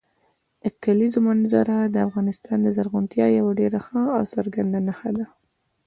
د 0.63 0.65
کلیزو 0.83 1.19
منظره 1.29 1.77
د 1.85 1.95
افغانستان 2.07 2.57
د 2.63 2.67
زرغونتیا 2.77 3.25
یوه 3.39 3.51
ډېره 3.59 3.79
ښه 3.85 4.01
او 4.17 4.23
څرګنده 4.33 4.79
نښه 4.87 5.11
ده. 5.17 5.25